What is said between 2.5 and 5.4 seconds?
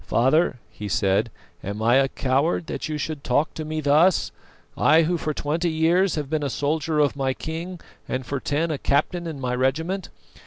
that you should talk to me thus? I, who for